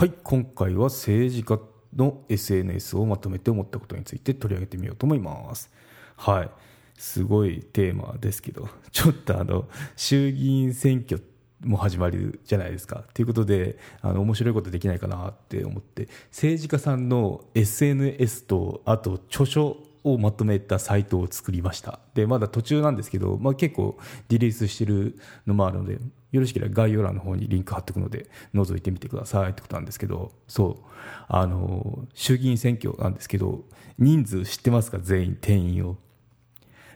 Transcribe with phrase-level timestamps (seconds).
[0.00, 1.60] はい今回は政治家
[1.94, 5.70] の SNS をまとめて思ったことについて取り上げてみようと思います。
[6.16, 6.50] はい。
[6.96, 8.70] すごいテーマですけど。
[8.92, 11.22] ちょっとあの衆議院選挙
[11.62, 13.04] も始まるじゃないですか。
[13.12, 16.08] ということであの面白いことできないかなって思って。
[16.30, 22.00] 政治家さんの SNS とあと著書をまとめたサイトを作りました。
[22.14, 25.98] でまだ途中なんですけど、まあ、結構リリースしてるのもあるので
[26.32, 30.90] よろしければ概要欄の方にリンク貼っておくので覗いてみてくださいってことなんですけどそう。
[31.28, 33.64] あの衆議院選挙なんですけど
[33.98, 34.98] 人数知ってますか？
[34.98, 35.96] 全員定員を。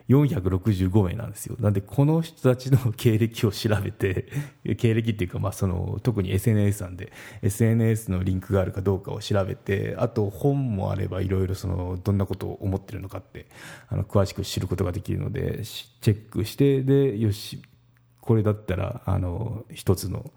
[0.08, 1.56] 465名なんですよ。
[1.60, 4.28] なんで、この人たちの経歴を調べて、
[4.76, 13.46] 経歴っていうか、まあ、その、特に SNS なんで、SNS のリンクがあるかどうかを調べて、あと本もあれば、いろいろその、どんなことを思ってるのかって、
[13.88, 17.62] あの、詳しく知ることができるので、チェックして、で、よし、
[18.20, 20.32] これだったら、あの、一つの、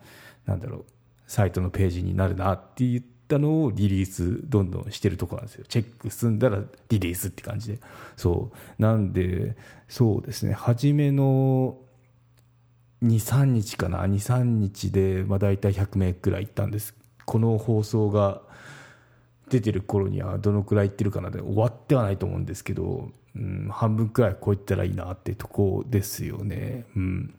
[0.45, 0.85] なんだろう、
[1.25, 7.79] サイトのページになるなって言って、ったのをリリースどんどんしてるとこなんですよチェック済んだらリリースって感じで
[8.15, 9.55] そうなんで
[9.87, 10.53] そうですね。
[10.53, 11.77] 初めの
[13.03, 16.93] 23日かな？23日で、まあ、大体100名くらい行ったんです。
[17.25, 18.41] この放送が
[19.49, 26.85] 出てる頃にはどのくらい行ってるかなで終わってはないと思うんですけど、うん、半分くらいこういったらいいなってとこですよね。
[26.95, 27.33] うん。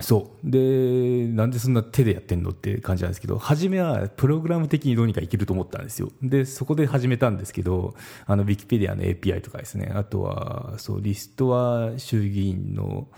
[0.00, 0.50] そう。
[0.50, 6.10] でなんでそんな手でやってんのって感じなんですけど初めはプログラム的にどうにかいけると思ったんですよ。
[6.22, 7.94] でそこで始めたんですけど
[8.26, 9.92] あのウィキペディアの API とかですね。
[9.94, 13.08] あとはそうリストは衆議院の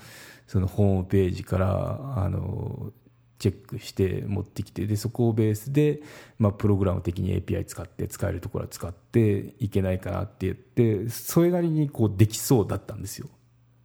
[0.47, 2.93] そのホームページからあの
[3.39, 6.01] チェックして持ってきてでそこをベースで、
[6.39, 13.29] まあ、プログラム的に API 使って使えるところは使っていけないかなって言ってそれなりにこうできそうだったんですよ。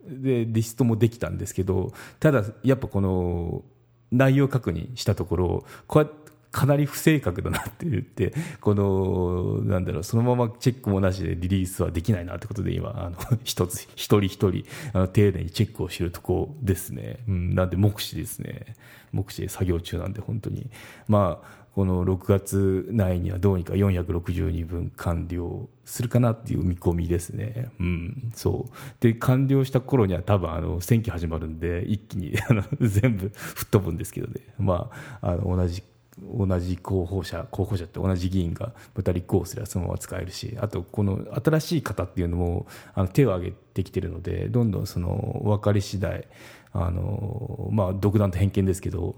[0.07, 3.63] でリストもできたんですけどただやっぱこの
[4.11, 6.23] 内容確認したところこうやって
[6.53, 14.63] かなり不正確だなって言って、この、なんだろう、そのままチェックもなしでリリースはできないなってことで今、あの、 一つ、一人一人、
[14.93, 17.17] あの、丁寧にチェックをしてるとこですね。
[17.27, 18.75] うん、なんで目視ですね。
[19.11, 20.69] 目視で作業中なんで、本当に。
[21.07, 27.71] まあ、この6月内にはどうにか462分完了するかなっていう見込みですね。
[27.79, 28.73] うん、そう。
[28.99, 34.33] で、完了した頃には多分あの選挙始まるんで、一気に あの全部 吹っ飛ぶんですけどね。
[34.59, 34.91] ま
[35.21, 35.83] あ、あの同じ
[36.21, 46.27] 同じ候補者候補者って同じ議員がまた立候補すればそのまま使えるしあとこの新しい方っていうのもあの手を挙げてきてるのでどんどんその分かり次第
[46.71, 49.15] あのまあ独断と偏見ですけど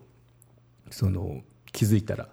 [0.89, 1.41] その
[1.73, 2.29] 気づいたら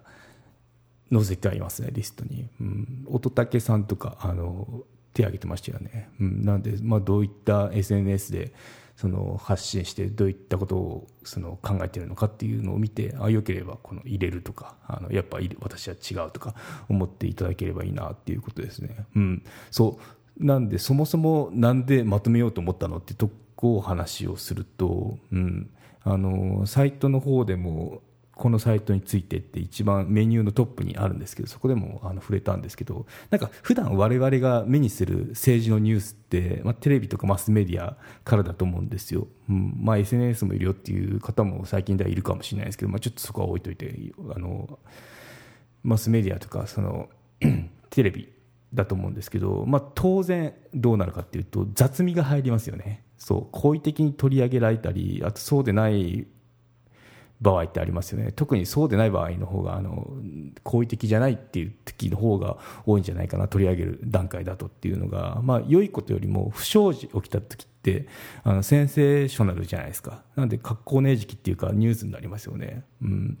[1.13, 8.53] 載せてはいますねリストに、うん、乙武さんとかあの手挙げてましたよね、うん、なんで、まあ、どういった SNS で
[8.95, 16.53] その発信してどういったことをその考えてるのかっていうのを見てあよければこの入れるとかあのやっぱ私は違うとか
[16.89, 20.45] 思っていただければいいなっていうことですね、うん、そう。
[20.45, 25.69] なんでそもそもなんでまとめようと思ったのってとこを話をすると、うん、
[26.03, 28.01] あのサイトの方でも
[28.35, 39.75] このサイトについてって一番メニューのトップにあるんですけどそこでもあの触れたんですけどなんか普段我々が目にする政治のニュースって、まあ、テレビとかマスメディアからだと思うんですよ、うん。
[39.79, 43.93] まあ、SNS もいるよっていう方も最近ではいるかもしれないですけど、まあ、ちょっとそこは置いといて
[44.35, 44.79] あの
[45.83, 47.09] マスメディアとかその
[47.91, 48.33] テレビ
[48.73, 53.03] だと思うんですけど、まあ、当然どうなるかっていうと雑味が入りますよね。
[53.17, 53.47] そう。
[53.51, 56.25] 好意的に取り上げられたりあとそうでない
[57.43, 58.31] 場合ってありますよね。
[58.31, 60.07] 特にそうでない場合の方があの
[60.63, 68.07] 好意的じゃないっていう時の方が多いんじゃないかな取り上げる段階だとっていうのが、まあ、良いことよりも不祥事起きた時って
[68.43, 70.23] あのセンセーショナルじゃないですか。
[70.37, 72.85] なんで格好ねえ時期っていうかニュースになりますよね。
[73.01, 73.37] うん。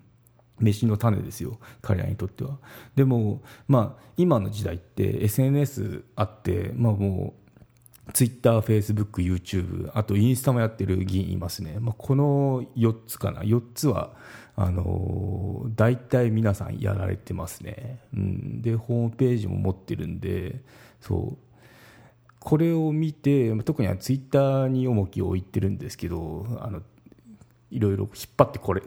[0.59, 1.57] 飯の種ですよ。
[1.81, 2.59] 彼らにとっては。
[2.95, 7.42] でもまあ今の時代って SNS あってまあもう
[8.11, 11.77] ツイッター、フェイスブック、YouTube、あとインスタもやってる議員いますね。
[11.79, 13.41] まあ、この4つかな。
[13.41, 14.13] 4つは、
[14.55, 17.99] あの、大体皆さんやられてますね。
[18.13, 18.61] うん。
[18.61, 20.61] で、ホームページも持ってるんで、
[20.99, 21.53] そう。
[22.39, 26.81] これを見て、特にツイッターに重きを置いてるんですけど、あの、
[27.71, 28.83] いろいろ引っ張ってこれ、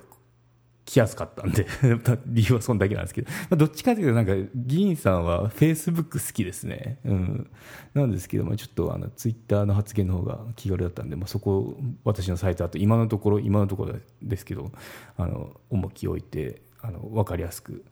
[0.87, 1.67] 来やすかったんで
[2.27, 7.51] 理由はそんだけなんですけど、どっちかというとなんか議員さんはフェイスブック好きですね、うん、
[7.93, 14.71] なんですけど、まあ、ちょっとあのツイッターの発言の方が気軽だったんで、まあ、そこ私のサイトだと今のところ今のところですけど
[15.17, 17.85] あの重きを置いてあの分かりやすく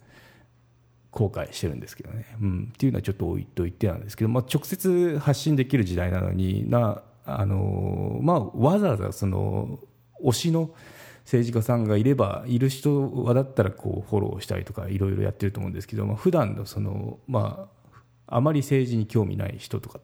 [1.10, 9.80] 後悔してるんですけどね、うん、っていうのはちょっと置いといてなんですけど、まあ、直接発信できる時代なのになあの、まあ、わざわざその
[10.22, 10.70] 推しの
[11.24, 17.68] 政治家さんがいればいる人はだったらこうフォローしたりとかいろいろやってると思うんですけど、まあ普段のそのま
[18.26, 20.02] ああまり政治に興味ない人とかっ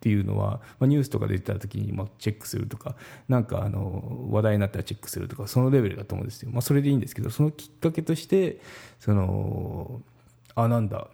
[0.00, 2.94] ていうのは、まあ、ニュースとか出てた時にまあチェックするとか
[3.26, 8.60] なんかあの話題になったらチェックするとかそのレベルだと思うんですよ、まあ、それでいいんですけどそのきっかけとして
[9.00, 10.02] その
[10.54, 11.08] あなんだ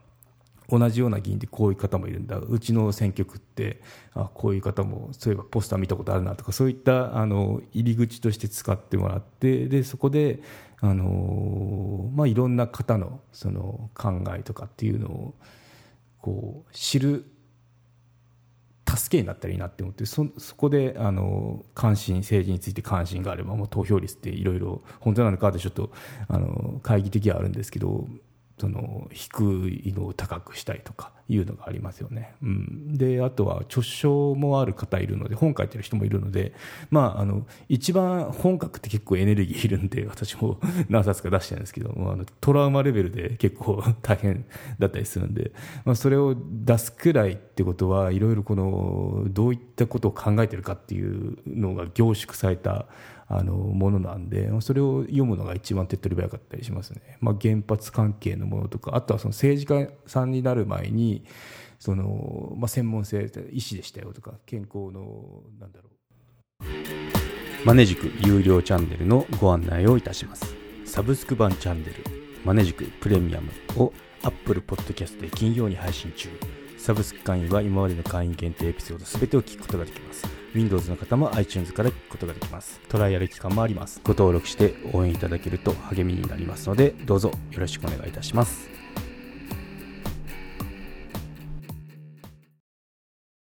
[0.71, 2.39] 同じような議員でこういう方もいるんだ。
[2.39, 3.81] うちの選挙区って
[4.15, 10.43] あこういう方もそういえばポスター見たことあるなとかそういったあの入り口として使ってもらってでそこで
[10.81, 15.35] あの、まあ、いろんな方のその考えとかっていうのを
[16.21, 17.25] こう知る
[18.97, 25.93] 助けになったらいいなって思ってそそこであの関心政治について関心があればもう投票率っていろいろ本当なのかってちょっと
[26.29, 28.09] あの懐疑的はあるんですけど
[28.61, 32.35] その低いのを高くしたいとかいうのがありますよね。
[32.43, 36.53] うん、であとは著書もある方いるので本書いてる人もいるので、
[36.91, 40.61] まあ、あの一番本書くって結構エネルギーいるんで 私も
[40.91, 44.45] 何冊か出してるんですけどあのトラウマレベルで 結構大変
[44.79, 45.53] だったりするんで、
[45.87, 52.87] まあ、それを出すくらいってことはいろいろこのどういったことを考えてるかっていうのが凝縮された
[53.33, 61.25] あのものなんでそれを読むのが一番手っ取り早かったりしますね、まあ、原発関係のものとかあとはその政治家さんになる前に
[61.79, 65.91] その、まあ、専門性医師でしたよとか健康のなんだろう。
[67.65, 70.55] マネジク有料チャンネルのご案内をいたします。
[70.85, 71.95] サブスク版チャンネル
[72.45, 73.93] マネジクプレミアムを
[74.23, 76.31] Apple Podcast で金曜に配信中。
[76.79, 80.40] サブスク会員は今までの会員限定エピソード全てを聞くことができます。
[80.55, 82.81] Windows の方も iTunes から聞くことができます。
[82.89, 84.01] トライアル期間もあります。
[84.05, 88.80] ご登録して応援いただけると励みになりますので、どうぞよろしくお願いいたします。